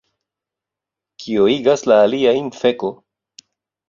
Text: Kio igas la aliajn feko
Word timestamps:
Kio 1.23 1.43
igas 1.55 1.83
la 1.91 1.97
aliajn 2.05 2.47
feko 2.61 2.91